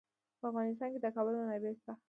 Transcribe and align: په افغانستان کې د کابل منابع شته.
په 0.39 0.45
افغانستان 0.51 0.89
کې 0.93 0.99
د 1.01 1.07
کابل 1.15 1.33
منابع 1.39 1.73
شته. 1.79 1.93